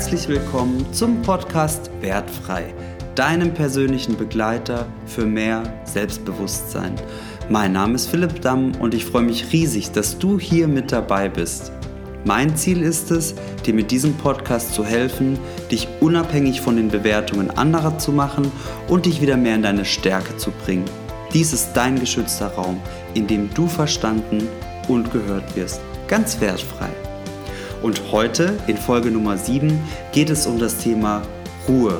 [0.00, 2.72] Herzlich willkommen zum Podcast Wertfrei,
[3.16, 6.94] deinem persönlichen Begleiter für mehr Selbstbewusstsein.
[7.50, 11.28] Mein Name ist Philipp Damm und ich freue mich riesig, dass du hier mit dabei
[11.28, 11.70] bist.
[12.24, 13.34] Mein Ziel ist es,
[13.66, 15.38] dir mit diesem Podcast zu helfen,
[15.70, 18.50] dich unabhängig von den Bewertungen anderer zu machen
[18.88, 20.86] und dich wieder mehr in deine Stärke zu bringen.
[21.34, 22.80] Dies ist dein geschützter Raum,
[23.12, 24.48] in dem du verstanden
[24.88, 26.88] und gehört wirst, ganz wertfrei.
[27.82, 29.80] Und heute, in Folge Nummer 7,
[30.12, 31.22] geht es um das Thema
[31.68, 31.98] Ruhe.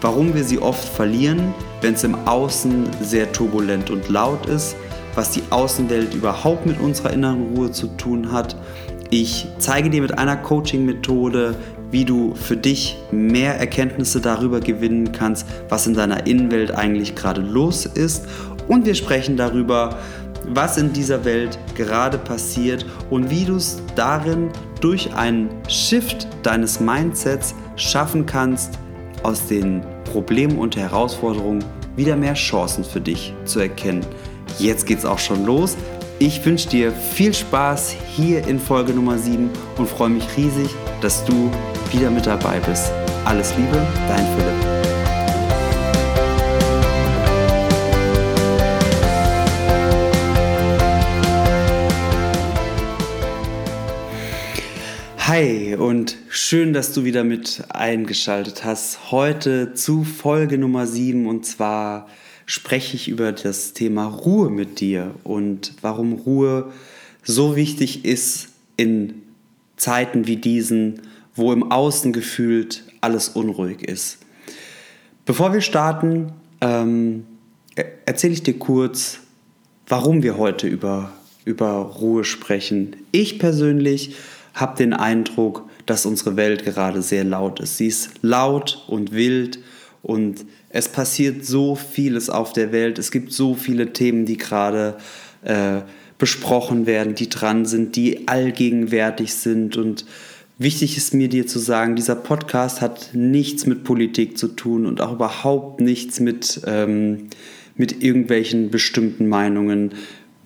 [0.00, 4.76] Warum wir sie oft verlieren, wenn es im Außen sehr turbulent und laut ist,
[5.14, 8.56] was die Außenwelt überhaupt mit unserer inneren Ruhe zu tun hat
[9.12, 11.56] ich zeige dir mit einer Coaching-Methode,
[11.90, 17.40] wie du für dich mehr Erkenntnisse darüber gewinnen kannst, was in deiner Innenwelt eigentlich gerade
[17.40, 18.26] los ist.
[18.68, 19.98] Und wir sprechen darüber,
[20.48, 24.48] was in dieser Welt gerade passiert und wie du es darin
[24.80, 28.78] durch einen Shift deines Mindsets schaffen kannst,
[29.22, 31.64] aus den Problemen und Herausforderungen
[31.96, 34.04] wieder mehr Chancen für dich zu erkennen.
[34.58, 35.76] Jetzt geht's auch schon los.
[36.18, 41.24] Ich wünsche dir viel Spaß hier in Folge Nummer 7 und freue mich riesig, dass
[41.24, 41.50] du
[41.92, 42.92] wieder mit dabei bist.
[43.24, 44.79] Alles Liebe, dein Philipp.
[55.30, 59.12] Hi und schön, dass du wieder mit eingeschaltet hast.
[59.12, 62.08] Heute zu Folge Nummer 7 und zwar
[62.46, 66.72] spreche ich über das Thema Ruhe mit dir und warum Ruhe
[67.22, 69.22] so wichtig ist in
[69.76, 71.02] Zeiten wie diesen,
[71.36, 74.18] wo im Außen gefühlt alles unruhig ist.
[75.26, 77.24] Bevor wir starten, ähm,
[78.04, 79.20] erzähle ich dir kurz,
[79.86, 81.12] warum wir heute über,
[81.44, 82.96] über Ruhe sprechen.
[83.12, 84.16] Ich persönlich
[84.54, 87.76] habe den Eindruck, dass unsere Welt gerade sehr laut ist.
[87.76, 89.58] Sie ist laut und wild
[90.02, 92.98] und es passiert so vieles auf der Welt.
[92.98, 94.96] Es gibt so viele Themen, die gerade
[95.42, 95.80] äh,
[96.18, 99.76] besprochen werden, die dran sind, die allgegenwärtig sind.
[99.76, 100.04] Und
[100.58, 105.00] wichtig ist mir dir zu sagen, dieser Podcast hat nichts mit Politik zu tun und
[105.00, 107.28] auch überhaupt nichts mit, ähm,
[107.74, 109.94] mit irgendwelchen bestimmten Meinungen.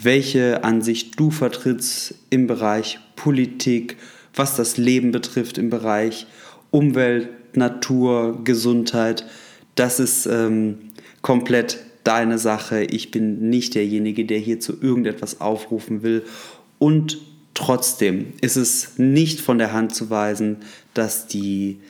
[0.03, 3.97] Welche Ansicht du vertrittst im Bereich Politik,
[4.35, 6.27] was das Leben betrifft im Bereich
[6.71, 9.25] Umwelt, Natur, Gesundheit
[9.75, 10.79] das ist ähm,
[11.23, 12.85] komplett deine Sache.
[12.85, 16.25] Ich bin nicht derjenige, der hier zu irgendetwas aufrufen will.
[16.79, 17.19] Und
[17.55, 20.59] trotzdem ist es nicht von der Hand zu weisen,
[20.93, 21.81] dass die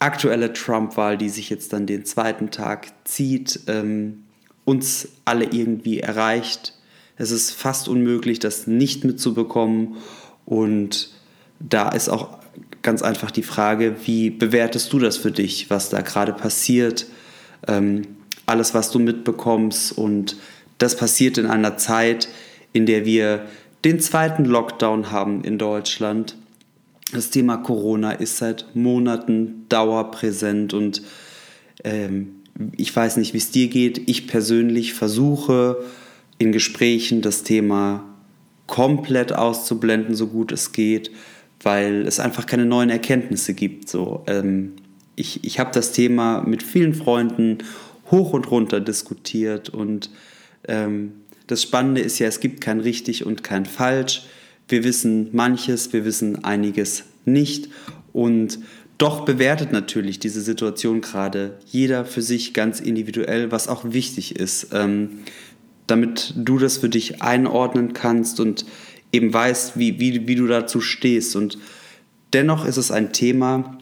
[0.00, 4.24] aktuelle Trump-Wahl, die sich jetzt dann den zweiten Tag zieht, ähm,
[4.64, 6.74] uns alle irgendwie erreicht.
[7.16, 9.96] Es ist fast unmöglich, das nicht mitzubekommen.
[10.48, 11.10] Und
[11.60, 12.38] da ist auch
[12.80, 17.06] ganz einfach die Frage, wie bewertest du das für dich, was da gerade passiert,
[17.66, 18.02] ähm,
[18.46, 19.92] alles, was du mitbekommst.
[19.92, 20.36] Und
[20.78, 22.28] das passiert in einer Zeit,
[22.72, 23.44] in der wir
[23.84, 26.34] den zweiten Lockdown haben in Deutschland.
[27.12, 31.02] Das Thema Corona ist seit Monaten dauerpräsent und
[31.84, 32.36] ähm,
[32.76, 34.08] ich weiß nicht, wie es dir geht.
[34.08, 35.76] Ich persönlich versuche
[36.38, 38.04] in Gesprächen das Thema
[38.68, 41.10] komplett auszublenden, so gut es geht
[41.62, 43.88] weil es einfach keine neuen Erkenntnisse gibt.
[43.88, 44.74] So, ähm,
[45.16, 47.58] ich ich habe das Thema mit vielen Freunden
[48.10, 50.10] hoch und runter diskutiert und
[50.66, 51.12] ähm,
[51.46, 54.26] das Spannende ist ja, es gibt kein richtig und kein falsch.
[54.68, 57.68] Wir wissen manches, wir wissen einiges nicht
[58.12, 58.58] und
[58.98, 64.68] doch bewertet natürlich diese Situation gerade jeder für sich ganz individuell, was auch wichtig ist,
[64.72, 65.20] ähm,
[65.88, 68.64] damit du das für dich einordnen kannst und
[69.10, 71.34] eben weißt, wie, wie, wie du dazu stehst.
[71.34, 71.58] Und
[72.32, 73.78] dennoch ist es ein Thema,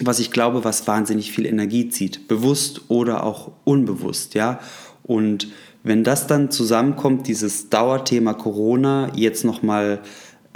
[0.00, 4.60] was ich glaube, was wahnsinnig viel Energie zieht, bewusst oder auch unbewusst, ja.
[5.02, 5.48] Und
[5.82, 10.00] wenn das dann zusammenkommt, dieses Dauerthema Corona jetzt nochmal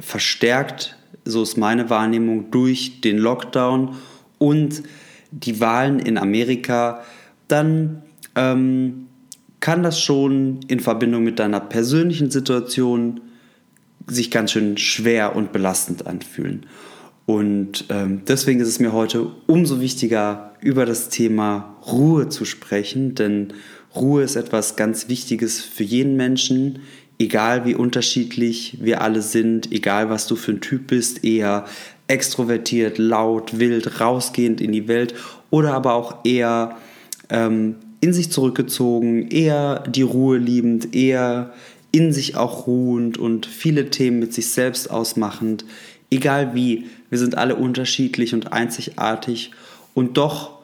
[0.01, 3.97] verstärkt, so ist meine Wahrnehmung, durch den Lockdown
[4.39, 4.83] und
[5.31, 7.03] die Wahlen in Amerika,
[7.49, 8.03] dann
[8.37, 9.07] ähm,
[9.65, 13.23] kann das schon in Verbindung mit deiner persönlichen Situation
[14.07, 16.67] sich ganz schön schwer und belastend anfühlen.
[17.25, 23.15] Und ähm, deswegen ist es mir heute umso wichtiger, über das Thema Ruhe zu sprechen,
[23.15, 23.55] denn
[23.97, 26.81] Ruhe ist etwas ganz Wichtiges für jeden Menschen,
[27.19, 31.65] egal wie unterschiedlich wir alle sind, egal was du für ein Typ bist, eher
[32.07, 35.15] extrovertiert, laut, wild, rausgehend in die Welt
[35.49, 36.77] oder aber auch eher
[37.31, 41.55] ähm, in sich zurückgezogen, eher die Ruhe liebend, eher
[41.91, 45.65] in sich auch ruhend und viele Themen mit sich selbst ausmachend,
[46.11, 49.53] egal wie wir sind alle unterschiedlich und einzigartig
[49.95, 50.59] und doch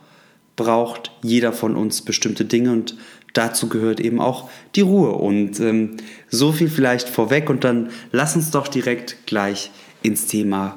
[0.55, 2.99] braucht jeder von uns bestimmte Dinge und
[3.33, 5.13] dazu gehört eben auch die Ruhe.
[5.13, 5.97] Und ähm,
[6.29, 9.71] so viel vielleicht vorweg und dann lass uns doch direkt gleich
[10.03, 10.77] ins Thema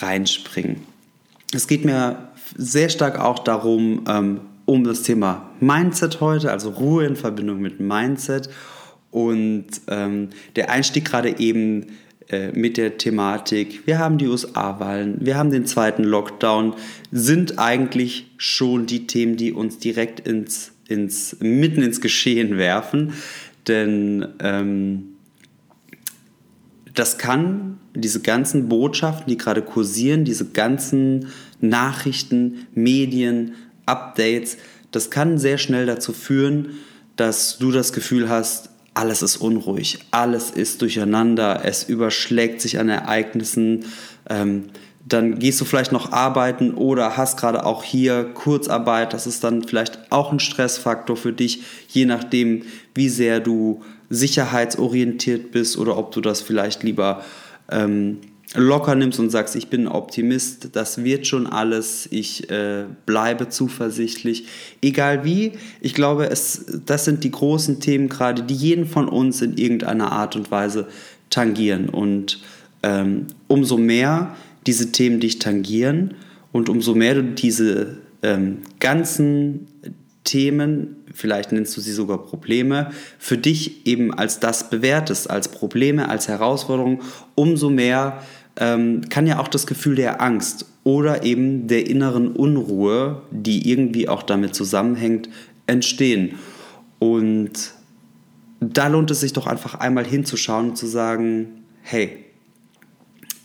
[0.00, 0.80] reinspringen.
[1.52, 7.06] Es geht mir sehr stark auch darum, ähm, um das Thema Mindset heute, also Ruhe
[7.06, 8.48] in Verbindung mit Mindset.
[9.10, 11.86] Und ähm, der Einstieg gerade eben
[12.28, 16.74] äh, mit der Thematik, wir haben die USA-Wahlen, wir haben den zweiten Lockdown,
[17.10, 23.14] sind eigentlich schon die Themen, die uns direkt ins, ins, mitten ins Geschehen werfen.
[23.66, 25.16] Denn ähm,
[26.94, 31.28] das kann diese ganzen Botschaften, die gerade kursieren, diese ganzen
[31.60, 33.54] Nachrichten, Medien,
[33.86, 34.56] Updates,
[34.90, 36.78] das kann sehr schnell dazu führen,
[37.16, 42.88] dass du das Gefühl hast, alles ist unruhig, alles ist durcheinander, es überschlägt sich an
[42.88, 43.84] Ereignissen.
[44.28, 44.64] Ähm,
[45.06, 49.12] dann gehst du vielleicht noch arbeiten oder hast gerade auch hier Kurzarbeit.
[49.12, 52.62] Das ist dann vielleicht auch ein Stressfaktor für dich, je nachdem,
[52.94, 57.24] wie sehr du sicherheitsorientiert bist oder ob du das vielleicht lieber
[57.70, 58.18] ähm,
[58.54, 64.46] locker nimmst und sagst, ich bin Optimist, das wird schon alles, ich äh, bleibe zuversichtlich.
[64.82, 69.40] Egal wie, ich glaube, es, das sind die großen Themen gerade, die jeden von uns
[69.40, 70.88] in irgendeiner Art und Weise
[71.30, 71.88] tangieren.
[71.88, 72.40] Und
[72.82, 74.34] ähm, umso mehr
[74.66, 76.14] diese Themen dich tangieren
[76.50, 79.68] und umso mehr du diese ähm, ganzen
[80.24, 86.08] Themen, vielleicht nennst du sie sogar Probleme, für dich eben als das bewertest, als Probleme,
[86.08, 87.00] als Herausforderung,
[87.34, 88.22] umso mehr
[88.56, 94.08] ähm, kann ja auch das Gefühl der Angst oder eben der inneren Unruhe, die irgendwie
[94.08, 95.28] auch damit zusammenhängt,
[95.66, 96.36] entstehen.
[96.98, 97.72] Und
[98.60, 102.24] da lohnt es sich doch einfach einmal hinzuschauen und zu sagen, hey,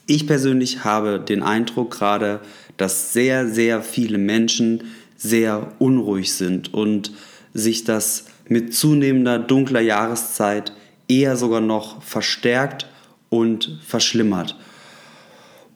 [0.07, 2.41] ich persönlich habe den Eindruck gerade,
[2.77, 4.83] dass sehr, sehr viele Menschen
[5.15, 7.11] sehr unruhig sind und
[7.53, 10.73] sich das mit zunehmender dunkler Jahreszeit
[11.07, 12.87] eher sogar noch verstärkt
[13.29, 14.57] und verschlimmert.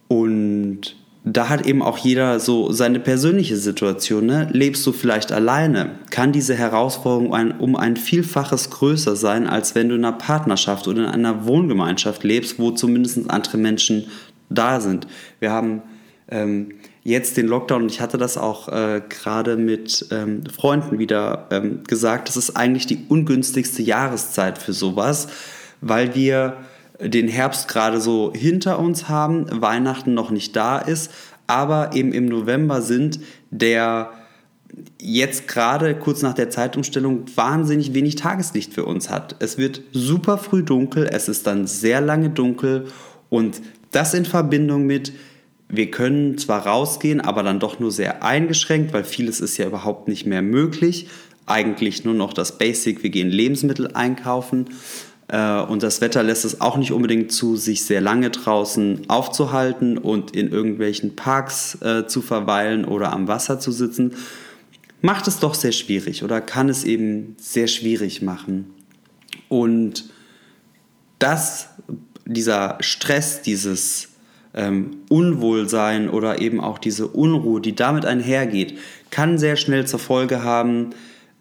[0.09, 4.25] Und da hat eben auch jeder so seine persönliche Situation.
[4.25, 4.49] Ne?
[4.51, 9.89] Lebst du vielleicht alleine, kann diese Herausforderung ein, um ein Vielfaches größer sein, als wenn
[9.89, 14.07] du in einer Partnerschaft oder in einer Wohngemeinschaft lebst, wo zumindest andere Menschen
[14.49, 15.07] da sind.
[15.39, 15.83] Wir haben
[16.29, 16.73] ähm,
[17.03, 21.83] jetzt den Lockdown und ich hatte das auch äh, gerade mit ähm, Freunden wieder ähm,
[21.87, 25.27] gesagt, das ist eigentlich die ungünstigste Jahreszeit für sowas,
[25.81, 26.57] weil wir
[26.99, 31.11] den Herbst gerade so hinter uns haben, Weihnachten noch nicht da ist,
[31.47, 33.19] aber eben im November sind,
[33.49, 34.11] der
[35.01, 39.35] jetzt gerade kurz nach der Zeitumstellung wahnsinnig wenig Tageslicht für uns hat.
[39.39, 42.85] Es wird super früh dunkel, es ist dann sehr lange dunkel
[43.29, 43.61] und
[43.91, 45.13] das in Verbindung mit,
[45.67, 50.07] wir können zwar rausgehen, aber dann doch nur sehr eingeschränkt, weil vieles ist ja überhaupt
[50.07, 51.07] nicht mehr möglich.
[51.45, 54.65] Eigentlich nur noch das Basic, wir gehen Lebensmittel einkaufen.
[55.29, 59.97] Äh, und das Wetter lässt es auch nicht unbedingt zu, sich sehr lange draußen aufzuhalten
[59.97, 64.15] und in irgendwelchen Parks äh, zu verweilen oder am Wasser zu sitzen.
[65.01, 68.73] Macht es doch sehr schwierig oder kann es eben sehr schwierig machen.
[69.47, 70.09] Und
[71.19, 71.69] das,
[72.25, 74.09] dieser Stress, dieses
[74.53, 78.77] ähm, Unwohlsein oder eben auch diese Unruhe, die damit einhergeht,
[79.11, 80.89] kann sehr schnell zur Folge haben,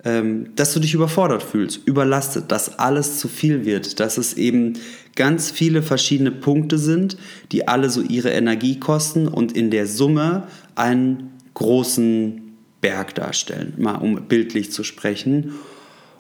[0.05, 4.75] dass du dich überfordert fühlst, überlastet, dass alles zu viel wird, dass es eben
[5.17, 7.17] ganz viele verschiedene Punkte sind,
[7.50, 10.45] die alle so ihre Energie kosten und in der Summe
[10.76, 12.43] einen großen
[12.81, 15.55] Berg darstellen, mal um bildlich zu sprechen.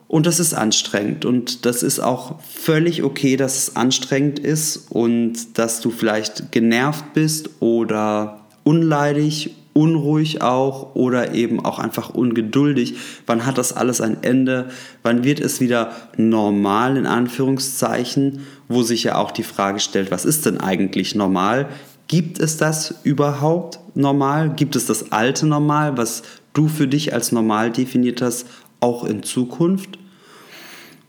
[0.08, 5.58] Und das ist anstrengend und das ist auch völlig okay, dass es anstrengend ist und
[5.58, 12.96] dass du vielleicht genervt bist oder unleidig unruhig auch oder eben auch einfach ungeduldig.
[13.26, 14.70] Wann hat das alles ein Ende?
[15.04, 18.40] Wann wird es wieder normal in Anführungszeichen?
[18.66, 21.68] Wo sich ja auch die Frage stellt, was ist denn eigentlich normal?
[22.08, 24.52] Gibt es das überhaupt normal?
[24.56, 28.48] Gibt es das alte Normal, was du für dich als normal definiert hast,
[28.80, 29.96] auch in Zukunft?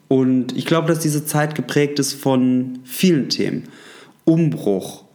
[0.07, 3.63] Und ich glaube, dass diese Zeit geprägt ist von vielen Themen.
[4.25, 5.05] Umbruch,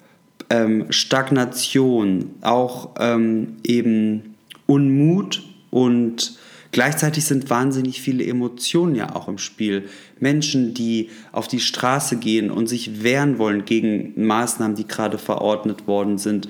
[0.50, 4.34] ähm, Stagnation, auch ähm, eben
[4.66, 6.38] Unmut und
[6.72, 9.88] gleichzeitig sind wahnsinnig viele Emotionen ja auch im Spiel.
[10.20, 15.86] Menschen, die auf die Straße gehen und sich wehren wollen gegen Maßnahmen, die gerade verordnet
[15.86, 16.48] worden sind.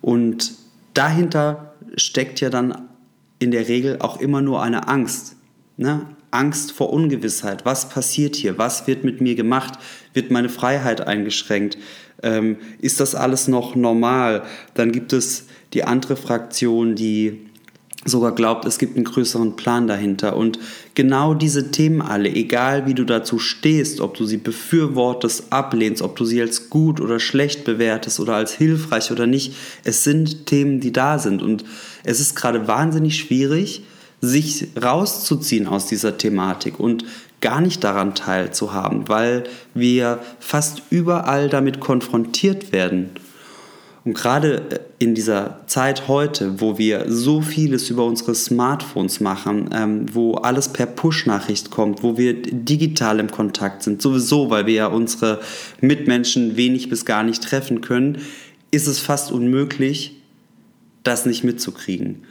[0.00, 0.52] Und
[0.94, 2.88] dahinter steckt ja dann
[3.38, 5.36] in der Regel auch immer nur eine Angst.
[5.76, 6.06] Ne?
[6.30, 7.64] Angst vor Ungewissheit.
[7.64, 8.56] Was passiert hier?
[8.58, 9.74] Was wird mit mir gemacht?
[10.14, 11.76] Wird meine Freiheit eingeschränkt?
[12.22, 14.42] Ähm, ist das alles noch normal?
[14.74, 17.46] Dann gibt es die andere Fraktion, die
[18.04, 20.36] sogar glaubt, es gibt einen größeren Plan dahinter.
[20.36, 20.58] Und
[20.94, 26.16] genau diese Themen alle, egal wie du dazu stehst, ob du sie befürwortest, ablehnst, ob
[26.16, 30.80] du sie als gut oder schlecht bewertest oder als hilfreich oder nicht, es sind Themen,
[30.80, 31.42] die da sind.
[31.42, 31.64] Und
[32.04, 33.84] es ist gerade wahnsinnig schwierig,
[34.20, 37.04] sich rauszuziehen aus dieser Thematik und
[37.42, 39.44] gar nicht daran teilzuhaben, weil
[39.74, 43.10] wir fast überall damit konfrontiert werden.
[44.04, 49.70] Und gerade äh, in dieser Zeit heute, wo wir so vieles über unsere Smartphones machen,
[49.72, 54.74] ähm, wo alles per Push-Nachricht kommt, wo wir digital im Kontakt sind, sowieso, weil wir
[54.74, 55.40] ja unsere
[55.80, 58.18] Mitmenschen wenig bis gar nicht treffen können,
[58.70, 60.16] ist es fast unmöglich,
[61.04, 62.24] das nicht mitzukriegen.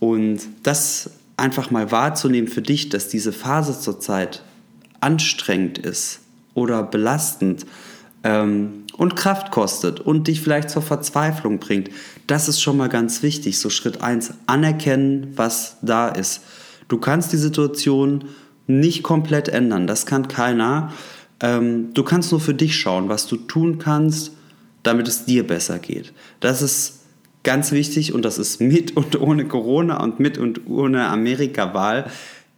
[0.00, 4.42] Und das einfach mal wahrzunehmen für dich, dass diese Phase zurzeit
[5.00, 6.20] anstrengend ist
[6.54, 7.66] oder belastend,
[8.24, 11.88] ähm, und Kraft kostet und dich vielleicht zur Verzweiflung bringt.
[12.26, 13.58] Das ist schon mal ganz wichtig.
[13.58, 16.42] So Schritt 1, anerkennen, was da ist.
[16.88, 18.24] Du kannst die Situation
[18.66, 20.92] nicht komplett ändern, das kann keiner.
[21.40, 24.32] Ähm, du kannst nur für dich schauen, was du tun kannst,
[24.82, 26.12] damit es dir besser geht.
[26.40, 27.00] Das ist
[27.44, 32.10] ganz wichtig und das ist mit und ohne Corona und mit und ohne Amerika-Wahl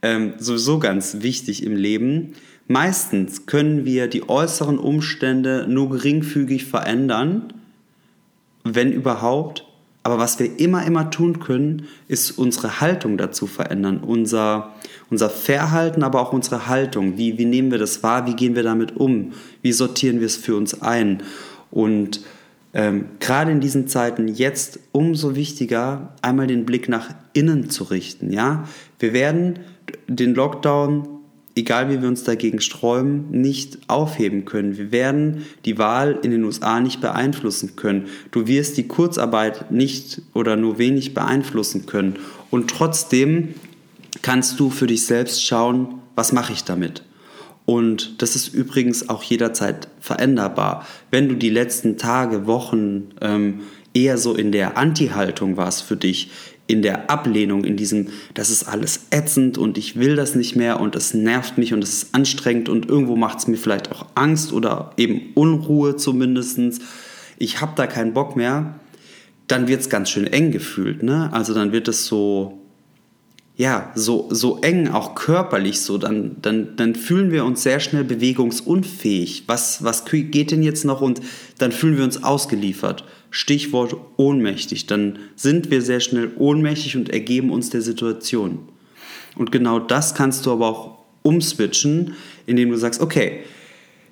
[0.02, 2.34] ähm, sowieso ganz wichtig im Leben.
[2.68, 7.52] Meistens können wir die äußeren Umstände nur geringfügig verändern,
[8.64, 9.66] wenn überhaupt.
[10.02, 13.98] Aber was wir immer, immer tun können, ist unsere Haltung dazu verändern.
[13.98, 14.74] Unser,
[15.10, 17.18] unser Verhalten, aber auch unsere Haltung.
[17.18, 18.26] Wie, wie nehmen wir das wahr?
[18.26, 19.32] Wie gehen wir damit um?
[19.60, 21.22] Wie sortieren wir es für uns ein?
[21.70, 22.22] Und
[22.72, 28.32] ähm, gerade in diesen Zeiten jetzt umso wichtiger, einmal den Blick nach innen zu richten.
[28.32, 28.68] Ja?
[28.98, 29.58] Wir werden
[30.08, 31.20] den Lockdown
[31.54, 34.76] egal wie wir uns dagegen sträuben, nicht aufheben können.
[34.76, 38.06] Wir werden die Wahl in den USA nicht beeinflussen können.
[38.30, 42.18] Du wirst die Kurzarbeit nicht oder nur wenig beeinflussen können.
[42.50, 43.54] Und trotzdem
[44.22, 47.02] kannst du für dich selbst schauen, was mache ich damit?
[47.66, 50.86] Und das ist übrigens auch jederzeit veränderbar.
[51.10, 53.60] Wenn du die letzten Tage, Wochen ähm,
[53.94, 56.30] eher so in der Anti-Haltung warst für dich,
[56.70, 60.80] in der Ablehnung, in diesem, das ist alles ätzend und ich will das nicht mehr
[60.80, 64.06] und es nervt mich und es ist anstrengend und irgendwo macht es mir vielleicht auch
[64.14, 66.80] Angst oder eben Unruhe zumindest.
[67.38, 68.74] Ich habe da keinen Bock mehr,
[69.48, 71.02] dann wird es ganz schön eng gefühlt.
[71.02, 71.28] Ne?
[71.32, 72.60] Also dann wird es so,
[73.56, 78.04] ja, so, so eng, auch körperlich so, dann, dann, dann fühlen wir uns sehr schnell
[78.04, 79.44] bewegungsunfähig.
[79.48, 81.00] Was, was geht denn jetzt noch?
[81.00, 81.20] Und
[81.58, 83.04] dann fühlen wir uns ausgeliefert.
[83.30, 84.86] Stichwort ohnmächtig.
[84.86, 88.68] Dann sind wir sehr schnell ohnmächtig und ergeben uns der Situation.
[89.36, 92.14] Und genau das kannst du aber auch umswitchen,
[92.46, 93.40] indem du sagst, okay,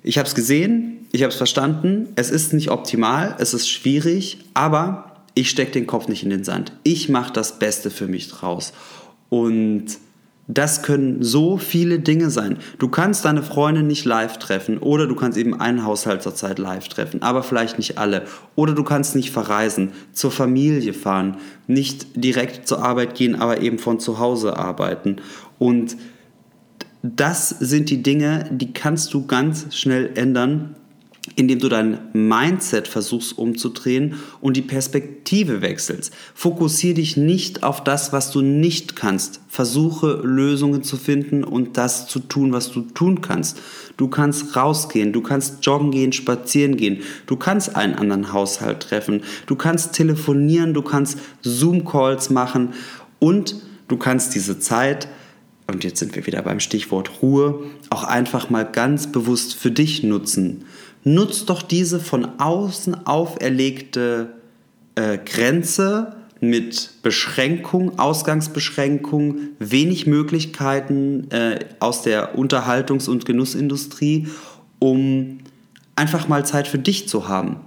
[0.03, 4.39] ich habe es gesehen, ich habe es verstanden, es ist nicht optimal, es ist schwierig,
[4.53, 6.71] aber ich stecke den Kopf nicht in den Sand.
[6.83, 8.73] Ich mache das Beste für mich draus.
[9.29, 9.85] Und
[10.51, 12.57] das können so viele Dinge sein.
[12.79, 16.57] Du kannst deine Freundin nicht live treffen oder du kannst eben einen Haushalt zur Zeit
[16.57, 18.23] live treffen, aber vielleicht nicht alle.
[18.55, 21.37] Oder du kannst nicht verreisen, zur Familie fahren,
[21.67, 25.17] nicht direkt zur Arbeit gehen, aber eben von zu Hause arbeiten.
[25.59, 25.95] Und
[27.03, 30.75] das sind die Dinge, die kannst du ganz schnell ändern,
[31.35, 36.13] indem du dein Mindset versuchst umzudrehen und die Perspektive wechselst.
[36.33, 39.41] Fokussiere dich nicht auf das, was du nicht kannst.
[39.47, 43.59] Versuche Lösungen zu finden und das zu tun, was du tun kannst.
[43.97, 49.21] Du kannst rausgehen, du kannst joggen gehen, spazieren gehen, du kannst einen anderen Haushalt treffen,
[49.45, 52.73] du kannst telefonieren, du kannst Zoom-Calls machen
[53.19, 53.55] und
[53.87, 55.07] du kannst diese Zeit
[55.71, 60.03] und jetzt sind wir wieder beim Stichwort Ruhe, auch einfach mal ganz bewusst für dich
[60.03, 60.65] nutzen
[61.03, 64.33] nutzt doch diese von außen auferlegte
[64.95, 74.27] äh, Grenze mit Beschränkung, Ausgangsbeschränkung, wenig Möglichkeiten äh, aus der Unterhaltungs- und Genussindustrie,
[74.79, 75.39] um
[75.95, 77.57] einfach mal Zeit für dich zu haben.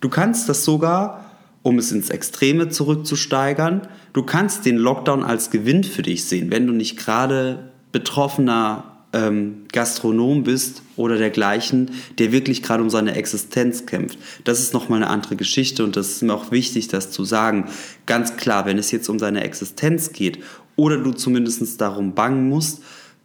[0.00, 1.30] Du kannst das sogar,
[1.62, 6.66] um es ins Extreme zurückzusteigern, du kannst den Lockdown als Gewinn für dich sehen, wenn
[6.66, 13.86] du nicht gerade betroffener ähm, Gastronom bist oder dergleichen, der wirklich gerade um seine Existenz
[13.86, 14.18] kämpft.
[14.42, 17.70] Das ist nochmal eine andere Geschichte und das ist mir auch wichtig, das zu sagen.
[18.06, 20.40] Ganz klar, wenn es jetzt um deine Existenz geht
[20.76, 22.82] oder du zumindest darum bangen musst,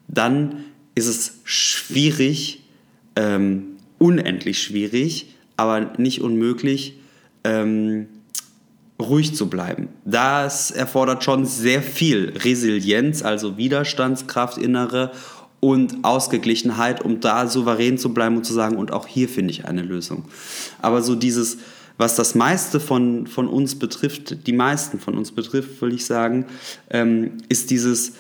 [0.08, 2.64] dann ist es schwierig,
[3.16, 7.00] ähm, unendlich schwierig, aber nicht unmöglich,
[7.44, 8.08] ähm,
[9.02, 9.88] ruhig zu bleiben.
[10.06, 15.12] Das erfordert schon sehr viel Resilienz, also Widerstandskraft, innere
[15.60, 19.66] und Ausgeglichenheit, um da souverän zu bleiben und zu sagen, und auch hier finde ich
[19.66, 20.26] eine Lösung.
[20.82, 21.58] Aber so dieses,
[21.98, 26.46] was das meiste von, von uns betrifft, die meisten von uns betrifft, würde ich sagen,
[26.90, 28.14] ähm, ist dieses,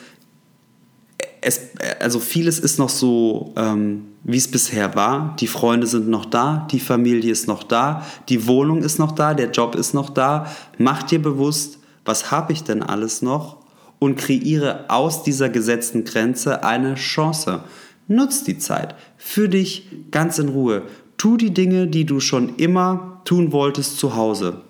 [1.41, 1.69] es,
[1.99, 5.35] also vieles ist noch so, ähm, wie es bisher war.
[5.39, 9.33] Die Freunde sind noch da, die Familie ist noch da, die Wohnung ist noch da,
[9.33, 10.47] der Job ist noch da.
[10.77, 13.58] Mach dir bewusst, was habe ich denn alles noch?
[13.99, 17.63] Und kreiere aus dieser gesetzten Grenze eine Chance.
[18.07, 20.83] Nutz die Zeit für dich ganz in Ruhe.
[21.17, 24.61] Tu die Dinge, die du schon immer tun wolltest zu Hause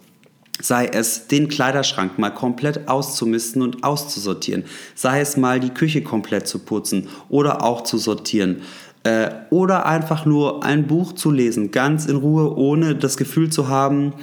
[0.62, 6.48] sei es den Kleiderschrank mal komplett auszumisten und auszusortieren, sei es mal die Küche komplett
[6.48, 8.62] zu putzen oder auch zu sortieren.
[9.04, 13.70] Äh, oder einfach nur ein Buch zu lesen, ganz in Ruhe, ohne das Gefühl zu
[13.70, 14.14] haben,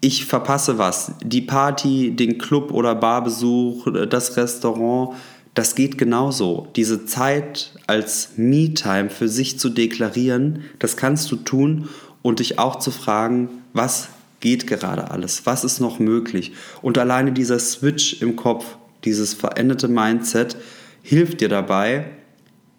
[0.00, 1.12] ich verpasse was.
[1.22, 5.16] Die Party, den Club oder Barbesuch, das Restaurant,
[5.54, 6.68] das geht genauso.
[6.76, 11.88] Diese Zeit als Me-Time für sich zu deklarieren, das kannst du tun
[12.22, 14.08] und dich auch zu fragen, was
[14.40, 15.46] geht gerade alles?
[15.46, 16.52] Was ist noch möglich?
[16.80, 20.56] Und alleine dieser Switch im Kopf, dieses veränderte Mindset,
[21.02, 22.10] hilft dir dabei,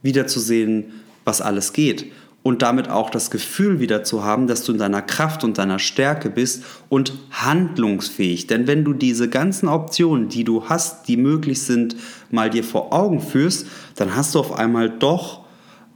[0.02, 0.86] wieder zu sehen,
[1.26, 2.12] was alles geht.
[2.42, 5.78] Und damit auch das Gefühl wieder zu haben, dass du in deiner Kraft und deiner
[5.78, 8.48] Stärke bist und handlungsfähig.
[8.48, 11.98] Denn wenn du diese ganzen Optionen, die du hast, die möglich sind,
[12.32, 15.46] mal dir vor Augen führst, dann hast du auf einmal doch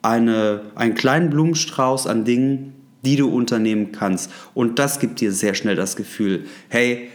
[0.01, 2.73] eine, einen kleinen Blumenstrauß an Dingen,
[3.03, 4.31] die du unternehmen kannst.
[4.53, 7.09] Und das gibt dir sehr schnell das Gefühl, hey,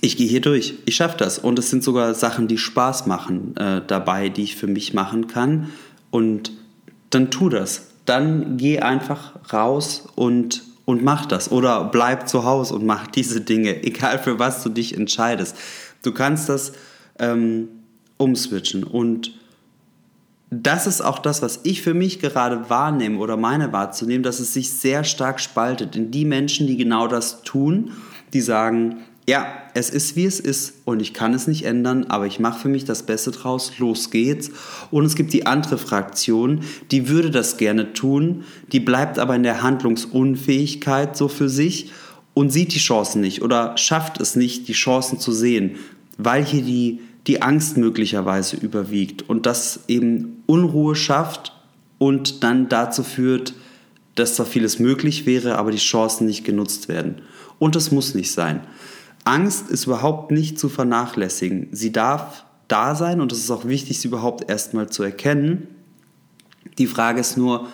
[0.00, 1.38] ich gehe hier durch, ich schaffe das.
[1.38, 5.26] Und es sind sogar Sachen, die Spaß machen äh, dabei, die ich für mich machen
[5.26, 5.70] kann.
[6.10, 6.52] Und
[7.10, 7.88] dann tu das.
[8.06, 11.52] Dann geh einfach raus und, und mach das.
[11.52, 15.56] Oder bleib zu Hause und mach diese Dinge, egal für was du dich entscheidest.
[16.02, 16.72] Du kannst das
[17.18, 17.68] ähm,
[18.16, 19.32] umswitchen und
[20.50, 24.54] das ist auch das, was ich für mich gerade wahrnehme oder meine wahrzunehmen, dass es
[24.54, 27.92] sich sehr stark spaltet in die Menschen, die genau das tun,
[28.32, 32.26] die sagen, ja, es ist wie es ist und ich kann es nicht ändern, aber
[32.26, 34.50] ich mache für mich das Beste draus, los geht's.
[34.90, 36.60] Und es gibt die andere Fraktion,
[36.90, 41.90] die würde das gerne tun, die bleibt aber in der Handlungsunfähigkeit so für sich
[42.34, 45.76] und sieht die Chancen nicht oder schafft es nicht, die Chancen zu sehen,
[46.18, 51.52] weil hier die die Angst möglicherweise überwiegt und das eben Unruhe schafft
[51.98, 53.54] und dann dazu führt,
[54.14, 57.22] dass zwar vieles möglich wäre, aber die Chancen nicht genutzt werden.
[57.58, 58.60] Und das muss nicht sein.
[59.26, 61.68] Angst ist überhaupt nicht zu vernachlässigen.
[61.72, 65.68] Sie darf da sein und es ist auch wichtig, sie überhaupt erstmal zu erkennen.
[66.78, 67.68] Die Frage ist nur,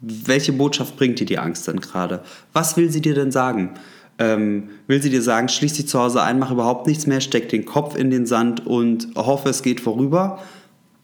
[0.00, 2.22] welche Botschaft bringt dir die Angst denn gerade?
[2.52, 3.74] Was will sie dir denn sagen?
[4.18, 7.48] ähm, will sie dir sagen, schließ dich zu Hause ein, mach überhaupt nichts mehr, steck
[7.48, 10.40] den Kopf in den Sand und hoffe, es geht vorüber.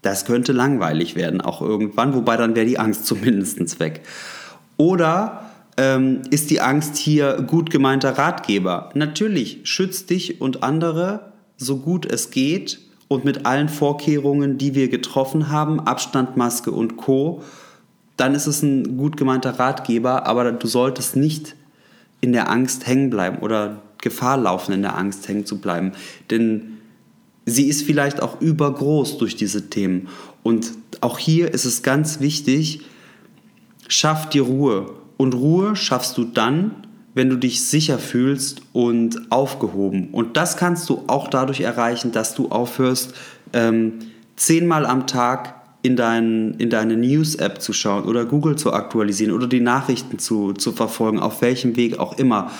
[0.02, 4.02] Das könnte langweilig werden, auch irgendwann, wobei dann wäre die Angst zumindest weg.
[4.76, 5.43] Oder
[5.76, 8.90] ähm, ist die Angst hier gut gemeinter Ratgeber?
[8.94, 14.88] Natürlich, schützt dich und andere so gut es geht und mit allen Vorkehrungen, die wir
[14.88, 17.42] getroffen haben, Abstand, Maske und Co.,
[18.16, 21.56] dann ist es ein gut gemeinter Ratgeber, aber du solltest nicht
[22.20, 25.92] in der Angst hängen bleiben oder Gefahr laufen, in der Angst hängen zu bleiben.
[26.30, 26.78] Denn
[27.44, 30.08] sie ist vielleicht auch übergroß durch diese Themen.
[30.42, 32.82] Und auch hier ist es ganz wichtig,
[33.88, 34.92] schaff die Ruhe.
[35.24, 36.72] Und Ruhe schaffst du dann,
[37.14, 40.10] wenn du dich sicher fühlst und aufgehoben.
[40.12, 43.14] Und das kannst du auch dadurch erreichen, dass du aufhörst,
[43.54, 44.00] ähm,
[44.36, 49.46] zehnmal am Tag in, dein, in deine News-App zu schauen oder Google zu aktualisieren oder
[49.46, 52.50] die Nachrichten zu, zu verfolgen, auf welchem Weg auch immer.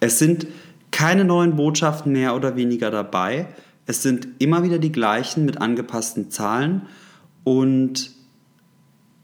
[0.00, 0.46] Es sind
[0.92, 3.48] keine neuen Botschaften mehr oder weniger dabei.
[3.84, 6.86] Es sind immer wieder die gleichen mit angepassten Zahlen
[7.44, 8.13] und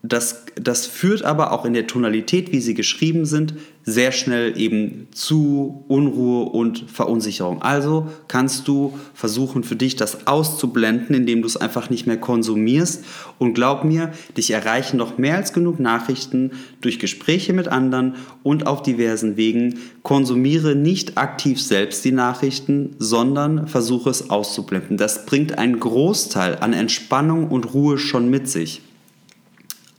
[0.03, 5.09] das, das führt aber auch in der Tonalität, wie sie geschrieben sind, sehr schnell eben
[5.11, 7.61] zu Unruhe und Verunsicherung.
[7.61, 13.05] Also kannst du versuchen für dich das auszublenden, indem du es einfach nicht mehr konsumierst.
[13.39, 18.67] Und glaub mir, dich erreichen noch mehr als genug Nachrichten durch Gespräche mit anderen und
[18.67, 19.81] auf diversen Wegen.
[20.03, 24.97] Konsumiere nicht aktiv selbst die Nachrichten, sondern versuche es auszublenden.
[24.97, 28.81] Das bringt einen Großteil an Entspannung und Ruhe schon mit sich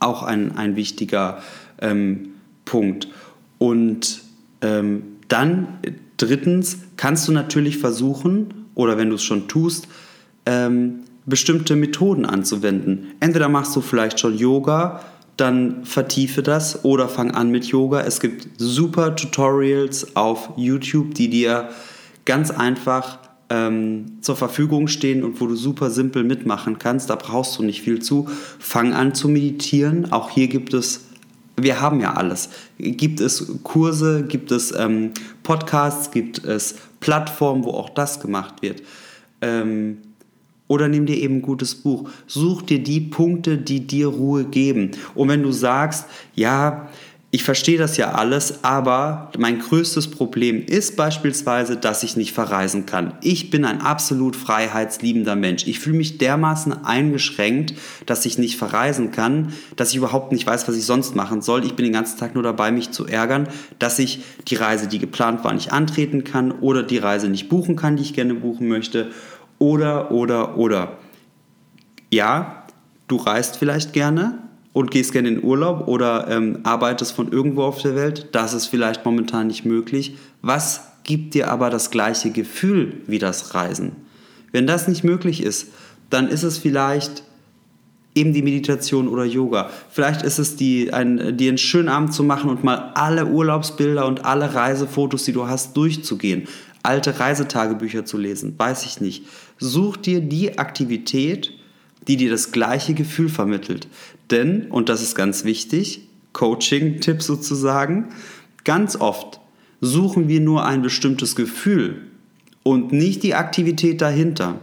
[0.02, 1.42] auch ein, ein wichtiger
[1.80, 2.34] ähm,
[2.64, 3.08] Punkt.
[3.58, 4.22] Und
[4.60, 5.78] ähm, dann
[6.16, 9.88] drittens kannst du natürlich versuchen, oder wenn du es schon tust,
[10.46, 13.08] ähm, bestimmte Methoden anzuwenden.
[13.20, 15.00] Entweder machst du vielleicht schon Yoga,
[15.36, 18.00] dann vertiefe das oder fang an mit Yoga.
[18.02, 21.70] Es gibt super Tutorials auf YouTube, die dir
[22.24, 23.18] ganz einfach
[23.52, 27.10] ähm, zur Verfügung stehen und wo du super simpel mitmachen kannst.
[27.10, 28.28] Da brauchst du nicht viel zu.
[28.58, 30.10] Fang an zu meditieren.
[30.10, 31.06] Auch hier gibt es
[31.58, 32.48] wir haben ja alles.
[32.78, 35.10] Gibt es Kurse, gibt es ähm,
[35.42, 38.82] Podcasts, gibt es Plattformen, wo auch das gemacht wird.
[39.42, 39.98] Ähm,
[40.66, 42.08] oder nimm dir eben ein gutes Buch.
[42.26, 44.92] Such dir die Punkte, die dir Ruhe geben.
[45.14, 46.88] Und wenn du sagst, ja,
[47.34, 52.84] ich verstehe das ja alles, aber mein größtes Problem ist beispielsweise, dass ich nicht verreisen
[52.84, 53.14] kann.
[53.22, 55.66] Ich bin ein absolut freiheitsliebender Mensch.
[55.66, 57.72] Ich fühle mich dermaßen eingeschränkt,
[58.04, 61.64] dass ich nicht verreisen kann, dass ich überhaupt nicht weiß, was ich sonst machen soll.
[61.64, 64.98] Ich bin den ganzen Tag nur dabei, mich zu ärgern, dass ich die Reise, die
[64.98, 68.68] geplant war, nicht antreten kann oder die Reise nicht buchen kann, die ich gerne buchen
[68.68, 69.10] möchte.
[69.58, 70.98] Oder, oder, oder.
[72.10, 72.66] Ja,
[73.08, 74.38] du reist vielleicht gerne,
[74.72, 78.66] und gehst gerne in Urlaub oder ähm, arbeitest von irgendwo auf der Welt, das ist
[78.66, 80.16] vielleicht momentan nicht möglich.
[80.40, 83.92] Was gibt dir aber das gleiche Gefühl wie das Reisen?
[84.50, 85.68] Wenn das nicht möglich ist,
[86.10, 87.24] dann ist es vielleicht
[88.14, 89.70] eben die Meditation oder Yoga.
[89.90, 94.06] Vielleicht ist es die, ein, dir einen schönen Abend zu machen und mal alle Urlaubsbilder
[94.06, 96.46] und alle Reisefotos, die du hast, durchzugehen.
[96.82, 99.24] Alte Reisetagebücher zu lesen, weiß ich nicht.
[99.58, 101.52] Such dir die Aktivität,
[102.08, 103.86] die dir das gleiche Gefühl vermittelt.
[104.32, 108.08] Denn, und das ist ganz wichtig, Coaching-Tipp sozusagen,
[108.64, 109.40] ganz oft
[109.80, 112.02] suchen wir nur ein bestimmtes Gefühl
[112.62, 114.60] und nicht die Aktivität dahinter.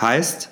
[0.00, 0.50] Heißt,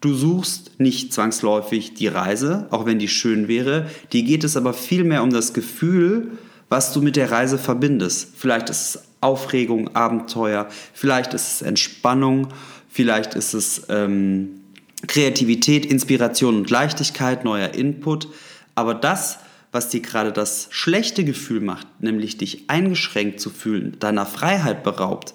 [0.00, 4.74] du suchst nicht zwangsläufig die Reise, auch wenn die schön wäre, dir geht es aber
[4.74, 6.32] vielmehr um das Gefühl,
[6.68, 8.30] was du mit der Reise verbindest.
[8.34, 12.48] Vielleicht ist es Aufregung, Abenteuer, vielleicht ist es Entspannung,
[12.88, 14.61] vielleicht ist es ähm,
[15.06, 18.28] Kreativität, Inspiration und Leichtigkeit, neuer Input.
[18.74, 19.38] Aber das,
[19.72, 25.34] was dir gerade das schlechte Gefühl macht, nämlich dich eingeschränkt zu fühlen, deiner Freiheit beraubt,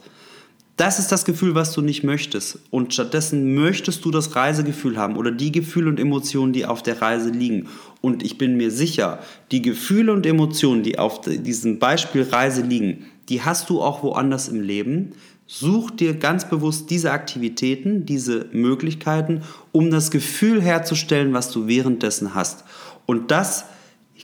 [0.77, 2.59] das ist das Gefühl, was du nicht möchtest.
[2.69, 7.01] Und stattdessen möchtest du das Reisegefühl haben oder die Gefühle und Emotionen, die auf der
[7.01, 7.67] Reise liegen.
[7.99, 13.07] Und ich bin mir sicher, die Gefühle und Emotionen, die auf diesem Beispiel Reise liegen,
[13.27, 15.13] die hast du auch woanders im Leben.
[15.47, 22.35] Such dir ganz bewusst diese Aktivitäten, diese Möglichkeiten, um das Gefühl herzustellen, was du währenddessen
[22.35, 22.65] hast.
[23.05, 23.65] Und das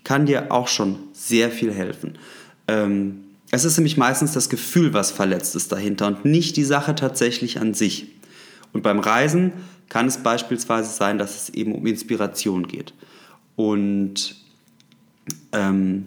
[0.03, 2.17] kann dir auch schon sehr viel helfen.
[2.67, 6.95] Ähm, es ist nämlich meistens das Gefühl, was verletzt ist dahinter und nicht die Sache
[6.95, 8.07] tatsächlich an sich.
[8.73, 9.53] Und beim Reisen
[9.89, 12.93] kann es beispielsweise sein, dass es eben um Inspiration geht.
[13.55, 14.36] Und
[15.51, 16.05] ähm,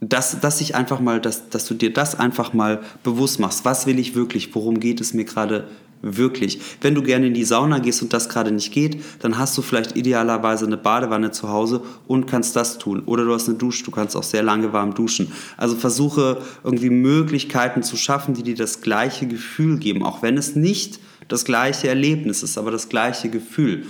[0.00, 3.64] dass, dass ich einfach mal, dass, dass du dir das einfach mal bewusst machst.
[3.64, 4.54] Was will ich wirklich?
[4.54, 5.66] Worum geht es mir gerade
[6.02, 6.60] wirklich?
[6.80, 9.62] Wenn du gerne in die Sauna gehst und das gerade nicht geht, dann hast du
[9.62, 13.02] vielleicht idealerweise eine Badewanne zu Hause und kannst das tun.
[13.06, 15.32] Oder du hast eine Dusche, du kannst auch sehr lange warm duschen.
[15.56, 20.54] Also versuche irgendwie Möglichkeiten zu schaffen, die dir das gleiche Gefühl geben, auch wenn es
[20.54, 23.86] nicht das gleiche Erlebnis ist, aber das gleiche Gefühl.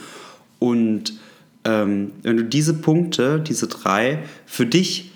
[0.58, 1.18] Und
[1.64, 5.12] ähm, wenn du diese Punkte, diese drei, für dich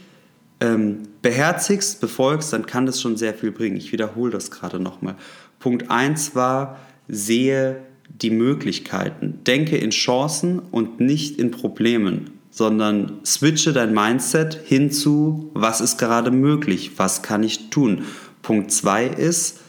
[0.62, 3.76] ähm, beherzigst, befolgst, dann kann das schon sehr viel bringen.
[3.76, 5.16] Ich wiederhole das gerade nochmal.
[5.58, 9.40] Punkt 1 war, sehe die Möglichkeiten.
[9.44, 16.30] Denke in Chancen und nicht in Problemen, sondern switche dein Mindset hinzu, was ist gerade
[16.30, 18.04] möglich, was kann ich tun.
[18.42, 19.60] Punkt 2 ist,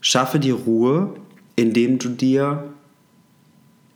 [0.00, 1.14] schaffe die Ruhe,
[1.56, 2.74] indem du dir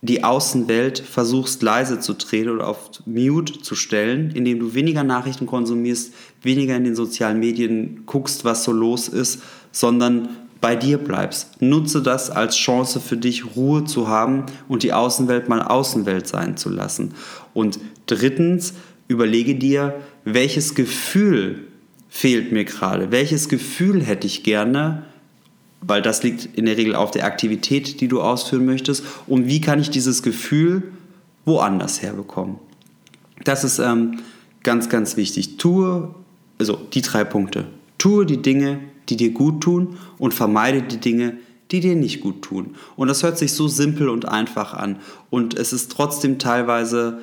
[0.03, 5.45] die Außenwelt versuchst leise zu drehen oder auf Mute zu stellen, indem du weniger Nachrichten
[5.45, 10.27] konsumierst, weniger in den sozialen Medien guckst, was so los ist, sondern
[10.59, 11.61] bei dir bleibst.
[11.61, 16.57] Nutze das als Chance für dich, Ruhe zu haben und die Außenwelt mal Außenwelt sein
[16.57, 17.13] zu lassen.
[17.53, 18.73] Und drittens,
[19.07, 21.67] überlege dir, welches Gefühl
[22.09, 23.09] fehlt mir gerade?
[23.09, 25.03] Welches Gefühl hätte ich gerne,
[25.85, 29.03] weil das liegt in der Regel auf der Aktivität, die du ausführen möchtest.
[29.27, 30.93] Und wie kann ich dieses Gefühl
[31.45, 32.57] woanders herbekommen?
[33.43, 34.19] Das ist ähm,
[34.63, 35.57] ganz, ganz wichtig.
[35.57, 36.13] Tue,
[36.59, 37.65] also die drei Punkte.
[37.97, 41.37] Tue die Dinge, die dir gut tun und vermeide die Dinge,
[41.71, 42.75] die dir nicht gut tun.
[42.95, 44.97] Und das hört sich so simpel und einfach an.
[45.29, 47.19] Und es ist trotzdem teilweise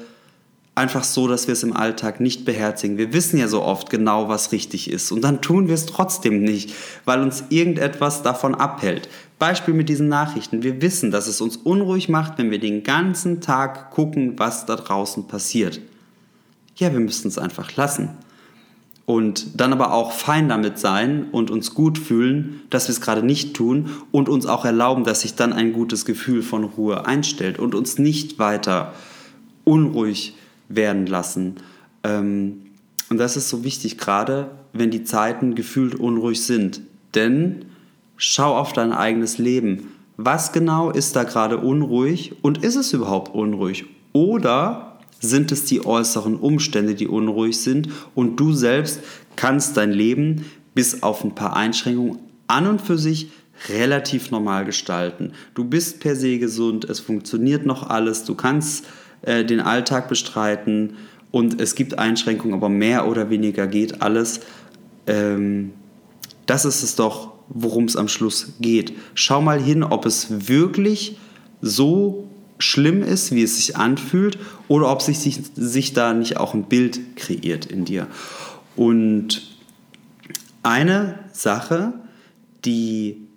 [0.74, 2.96] einfach so, dass wir es im Alltag nicht beherzigen.
[2.96, 6.42] Wir wissen ja so oft genau, was richtig ist und dann tun wir es trotzdem
[6.42, 9.08] nicht, weil uns irgendetwas davon abhält.
[9.38, 10.62] Beispiel mit diesen Nachrichten.
[10.62, 14.76] Wir wissen, dass es uns unruhig macht, wenn wir den ganzen Tag gucken, was da
[14.76, 15.80] draußen passiert.
[16.76, 18.10] Ja, wir müssen es einfach lassen.
[19.06, 23.24] Und dann aber auch fein damit sein und uns gut fühlen, dass wir es gerade
[23.24, 27.58] nicht tun und uns auch erlauben, dass sich dann ein gutes Gefühl von Ruhe einstellt
[27.58, 28.94] und uns nicht weiter
[29.64, 30.34] unruhig
[30.70, 31.56] werden lassen.
[32.02, 32.62] Ähm,
[33.10, 36.80] und das ist so wichtig, gerade wenn die Zeiten gefühlt unruhig sind.
[37.14, 37.66] Denn
[38.16, 39.88] schau auf dein eigenes Leben.
[40.16, 43.86] Was genau ist da gerade unruhig und ist es überhaupt unruhig?
[44.12, 49.00] Oder sind es die äußeren Umstände, die unruhig sind und du selbst
[49.36, 53.30] kannst dein Leben bis auf ein paar Einschränkungen an und für sich
[53.68, 55.32] relativ normal gestalten.
[55.54, 58.86] Du bist per se gesund, es funktioniert noch alles, du kannst
[59.22, 60.96] äh, den Alltag bestreiten
[61.30, 64.40] und es gibt Einschränkungen, aber mehr oder weniger geht alles.
[65.06, 65.72] Ähm,
[66.46, 68.92] das ist es doch, worum es am Schluss geht.
[69.14, 71.18] Schau mal hin, ob es wirklich
[71.60, 72.28] so
[72.58, 76.64] schlimm ist, wie es sich anfühlt, oder ob sich, sich, sich da nicht auch ein
[76.64, 78.06] Bild kreiert in dir.
[78.76, 79.56] Und
[80.62, 81.94] eine Sache,
[82.64, 83.28] die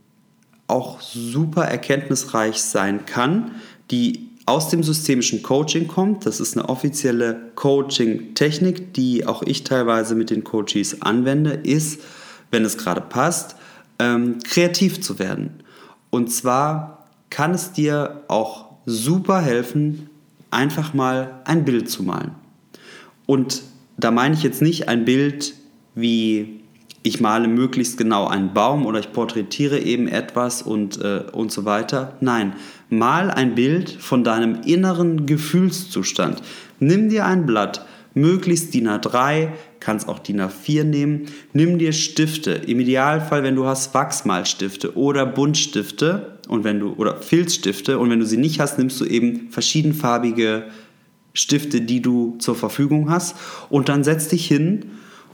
[0.68, 3.52] auch super erkenntnisreich sein kann,
[3.92, 6.26] die aus dem systemischen Coaching kommt.
[6.26, 12.02] Das ist eine offizielle Coaching-Technik, die auch ich teilweise mit den Coaches anwende, ist,
[12.52, 13.56] wenn es gerade passt,
[14.00, 15.64] ähm, kreativ zu werden.
[16.10, 20.10] Und zwar kann es dir auch super helfen,
[20.52, 22.32] einfach mal ein Bild zu malen.
[23.26, 23.64] Und
[23.98, 25.56] da meine ich jetzt nicht ein Bild
[25.96, 26.62] wie
[27.04, 31.66] ich male möglichst genau einen Baum oder ich porträtiere eben etwas und, äh, und so
[31.66, 32.14] weiter.
[32.22, 32.54] Nein,
[32.98, 36.42] mal ein Bild von deinem inneren Gefühlszustand.
[36.80, 41.26] Nimm dir ein Blatt, möglichst DIN A3, kannst auch DIN A4 nehmen.
[41.54, 47.18] Nimm dir Stifte, im Idealfall, wenn du hast, Wachsmalstifte oder Buntstifte und wenn du oder
[47.18, 50.66] Filzstifte und wenn du sie nicht hast, nimmst du eben verschiedenfarbige
[51.34, 53.36] Stifte, die du zur Verfügung hast
[53.70, 54.86] und dann setz dich hin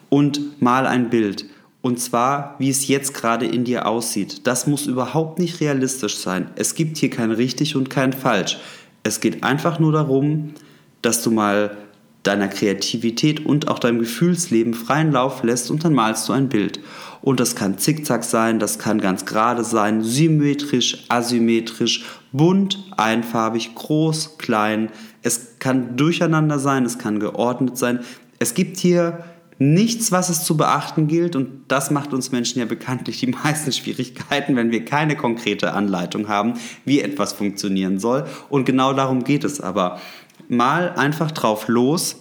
[0.10, 1.46] und mal ein Bild.
[1.82, 4.46] Und zwar, wie es jetzt gerade in dir aussieht.
[4.48, 6.50] Das muss überhaupt nicht realistisch sein.
[6.56, 8.58] Es gibt hier kein richtig und kein falsch.
[9.04, 10.54] Es geht einfach nur darum,
[11.02, 11.78] dass du mal
[12.24, 16.82] deiner Kreativität und auch deinem Gefühlsleben freien Lauf lässt und dann malst du ein Bild.
[17.22, 24.38] Und das kann zickzack sein, das kann ganz gerade sein, symmetrisch, asymmetrisch, bunt, einfarbig, groß,
[24.38, 24.90] klein.
[25.22, 28.00] Es kann durcheinander sein, es kann geordnet sein.
[28.38, 29.24] Es gibt hier
[29.60, 31.36] nichts, was es zu beachten gilt.
[31.36, 36.28] Und das macht uns Menschen ja bekanntlich die meisten Schwierigkeiten, wenn wir keine konkrete Anleitung
[36.28, 36.54] haben,
[36.86, 38.26] wie etwas funktionieren soll.
[38.50, 40.02] Und genau darum geht es aber.
[40.48, 42.16] Mal einfach drauf los.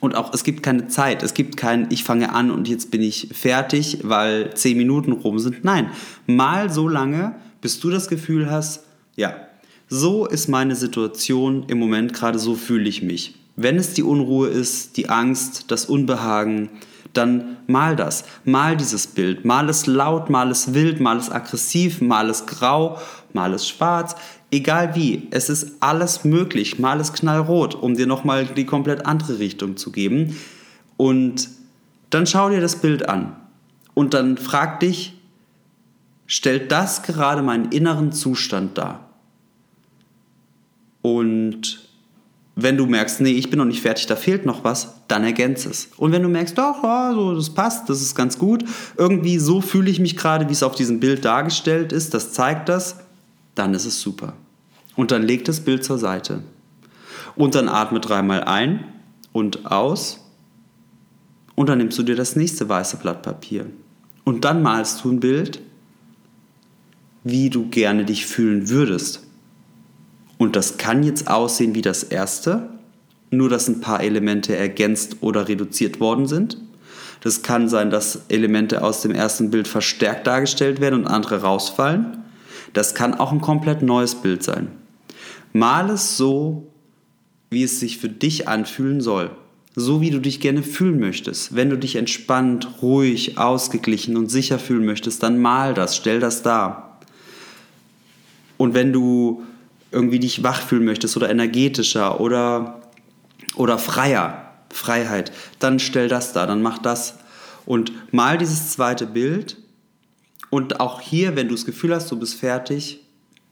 [0.00, 3.00] Und auch es gibt keine Zeit, es gibt kein, ich fange an und jetzt bin
[3.00, 5.64] ich fertig, weil zehn Minuten rum sind.
[5.64, 5.90] Nein,
[6.26, 8.84] mal so lange, bis du das Gefühl hast,
[9.16, 9.34] ja,
[9.88, 13.34] so ist meine Situation im Moment gerade, so fühle ich mich.
[13.56, 16.70] Wenn es die Unruhe ist, die Angst, das Unbehagen,
[17.12, 18.24] dann mal das.
[18.44, 19.44] Mal dieses Bild.
[19.44, 22.98] Mal es laut, mal es wild, mal es aggressiv, mal es grau,
[23.32, 24.16] mal es schwarz.
[24.50, 26.78] Egal wie, es ist alles möglich.
[26.78, 30.36] Mal es knallrot, um dir nochmal die komplett andere Richtung zu geben.
[30.96, 31.48] Und
[32.10, 33.36] dann schau dir das Bild an.
[33.94, 35.14] Und dann frag dich,
[36.26, 39.08] stellt das gerade meinen inneren Zustand dar?
[41.02, 41.83] Und
[42.56, 45.70] wenn du merkst, nee, ich bin noch nicht fertig, da fehlt noch was, dann ergänze
[45.70, 45.88] es.
[45.96, 48.64] Und wenn du merkst, doch, ja, so, das passt, das ist ganz gut,
[48.96, 52.68] irgendwie so fühle ich mich gerade, wie es auf diesem Bild dargestellt ist, das zeigt
[52.68, 53.00] das,
[53.54, 54.34] dann ist es super.
[54.94, 56.42] Und dann leg das Bild zur Seite.
[57.34, 58.84] Und dann atme dreimal ein
[59.32, 60.20] und aus.
[61.56, 63.66] Und dann nimmst du dir das nächste weiße Blatt Papier.
[64.22, 65.60] Und dann malst du ein Bild,
[67.24, 69.23] wie du gerne dich fühlen würdest.
[70.38, 72.68] Und das kann jetzt aussehen wie das erste,
[73.30, 76.58] nur dass ein paar Elemente ergänzt oder reduziert worden sind.
[77.20, 82.18] Das kann sein, dass Elemente aus dem ersten Bild verstärkt dargestellt werden und andere rausfallen.
[82.74, 84.68] Das kann auch ein komplett neues Bild sein.
[85.52, 86.66] Mal es so,
[87.50, 89.30] wie es sich für dich anfühlen soll.
[89.76, 91.56] So wie du dich gerne fühlen möchtest.
[91.56, 96.42] Wenn du dich entspannt, ruhig, ausgeglichen und sicher fühlen möchtest, dann mal das, stell das
[96.42, 97.00] dar.
[98.56, 99.42] Und wenn du
[99.94, 102.82] irgendwie dich wach fühlen möchtest oder energetischer oder,
[103.54, 107.18] oder freier, Freiheit, dann stell das da, dann mach das
[107.64, 109.56] und mal dieses zweite Bild
[110.50, 113.00] und auch hier, wenn du das Gefühl hast, du bist fertig,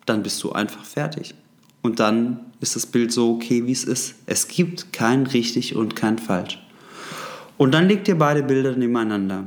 [0.04, 1.34] dann bist du einfach fertig.
[1.82, 4.14] Und dann ist das Bild so okay, wie es ist.
[4.26, 6.60] Es gibt kein richtig und kein falsch.
[7.56, 9.46] Und dann leg dir beide Bilder nebeneinander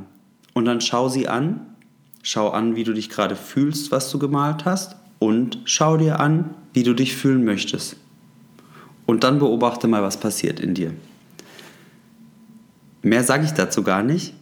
[0.52, 1.60] und dann schau sie an.
[2.22, 6.54] Schau an, wie du dich gerade fühlst, was du gemalt hast und schau dir an,
[6.76, 7.96] wie du dich fühlen möchtest.
[9.06, 10.92] Und dann beobachte mal, was passiert in dir.
[13.00, 14.34] Mehr sage ich dazu gar nicht.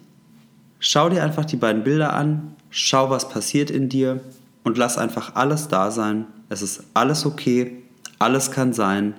[0.81, 4.19] Schau dir einfach die beiden Bilder an, schau, was passiert in dir
[4.65, 6.27] und lass einfach alles da sein.
[6.49, 7.85] Es ist alles okay,
[8.19, 9.15] alles kann sein.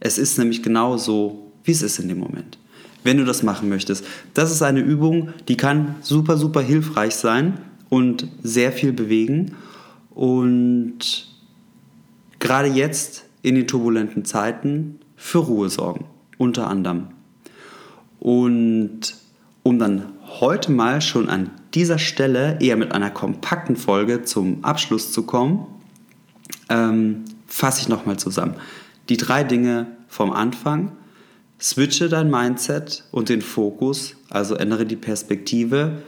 [0.00, 2.56] Es ist nämlich genau so, wie es ist in dem Moment.
[3.04, 4.02] Wenn du das machen möchtest.
[4.32, 7.58] Das ist eine Übung, die kann super, super hilfreich sein
[7.90, 9.56] und sehr viel bewegen.
[10.14, 11.29] Und
[12.40, 16.06] gerade jetzt in den turbulenten Zeiten für Ruhe sorgen,
[16.38, 17.08] unter anderem.
[18.18, 19.14] Und
[19.62, 25.12] um dann heute mal schon an dieser Stelle eher mit einer kompakten Folge zum Abschluss
[25.12, 25.66] zu kommen,
[26.68, 28.54] ähm, fasse ich nochmal zusammen.
[29.08, 30.92] Die drei Dinge vom Anfang.
[31.60, 36.00] Switche dein Mindset und den Fokus, also ändere die Perspektive.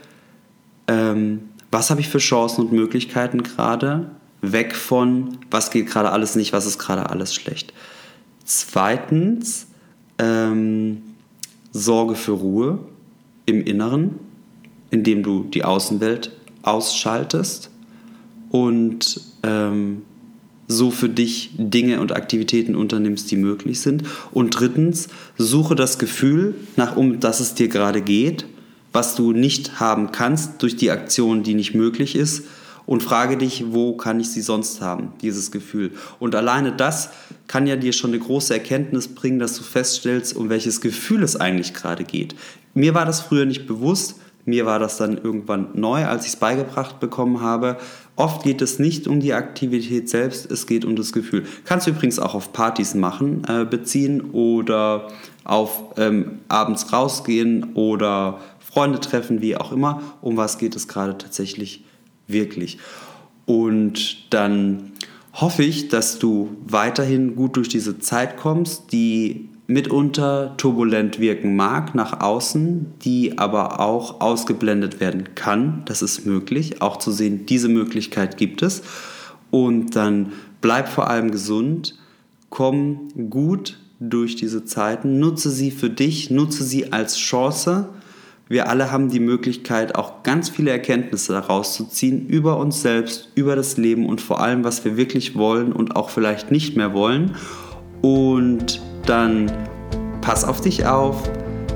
[0.87, 4.09] Ähm, was habe ich für Chancen und Möglichkeiten gerade?
[4.43, 7.73] Weg von, was geht gerade alles nicht, was ist gerade alles schlecht.
[8.43, 9.67] Zweitens,
[10.19, 11.01] ähm,
[11.71, 12.79] sorge für Ruhe
[13.45, 14.19] im Inneren,
[14.91, 17.71] indem du die Außenwelt ausschaltest
[18.49, 20.03] und ähm,
[20.67, 24.03] so für dich Dinge und Aktivitäten unternimmst, die möglich sind.
[24.31, 28.45] Und drittens, suche das Gefühl, nach um das es dir gerade geht,
[28.91, 32.43] was du nicht haben kannst durch die Aktion, die nicht möglich ist.
[32.85, 35.91] Und frage dich, wo kann ich sie sonst haben, dieses Gefühl.
[36.19, 37.11] Und alleine das
[37.47, 41.35] kann ja dir schon eine große Erkenntnis bringen, dass du feststellst, um welches Gefühl es
[41.35, 42.35] eigentlich gerade geht.
[42.73, 44.15] Mir war das früher nicht bewusst,
[44.45, 47.77] mir war das dann irgendwann neu, als ich es beigebracht bekommen habe.
[48.15, 51.45] Oft geht es nicht um die Aktivität selbst, es geht um das Gefühl.
[51.63, 55.07] Kannst du übrigens auch auf Partys machen, äh, beziehen oder
[55.45, 60.01] auf ähm, abends rausgehen oder Freunde treffen, wie auch immer.
[60.21, 61.85] Um was geht es gerade tatsächlich
[62.27, 62.77] wirklich?
[63.45, 64.91] Und dann
[65.33, 71.95] hoffe ich, dass du weiterhin gut durch diese Zeit kommst, die mitunter turbulent wirken mag
[71.95, 75.83] nach außen, die aber auch ausgeblendet werden kann.
[75.85, 78.83] Das ist möglich, auch zu sehen, diese Möglichkeit gibt es.
[79.51, 81.97] Und dann bleib vor allem gesund,
[82.49, 87.89] komm gut durch diese Zeiten, nutze sie für dich, nutze sie als Chance.
[88.53, 93.31] Wir alle haben die Möglichkeit, auch ganz viele Erkenntnisse daraus zu ziehen über uns selbst,
[93.33, 96.93] über das Leben und vor allem, was wir wirklich wollen und auch vielleicht nicht mehr
[96.93, 97.35] wollen.
[98.03, 99.51] Und dann
[100.21, 101.27] pass auf dich auf,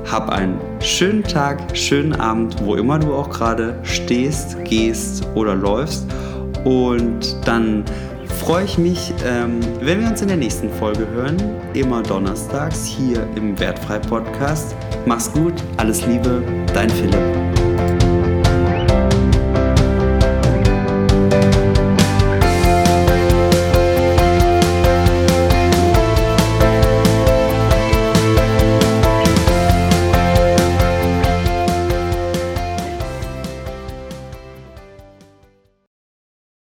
[0.06, 6.06] hab einen schönen Tag, schönen Abend, wo immer du auch gerade stehst, gehst oder läufst.
[6.64, 7.86] Und dann
[8.38, 11.38] freue ich mich, ähm, wenn wir uns in der nächsten Folge hören,
[11.74, 14.76] immer donnerstags hier im Wertfrei Podcast.
[15.06, 16.42] Mach's gut, alles Liebe,
[16.74, 17.57] dein Philipp.